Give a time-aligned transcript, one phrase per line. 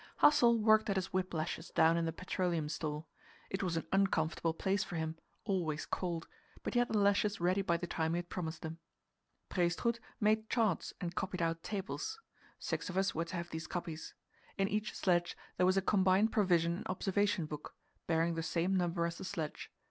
[0.17, 3.05] Hassel worked at his whip lashes down in the petroleum store.
[3.51, 6.27] It was an uncomfortable place for him always cold;
[6.63, 8.79] but he had the lashes ready by the time he had promised them.
[9.51, 12.19] Prestrud made charts and copied out tables.
[12.57, 14.15] Six of us were to have these copies.
[14.57, 17.75] In each sledge there was a combined provision and observation book,
[18.07, 19.71] bearing the same number as the sledge.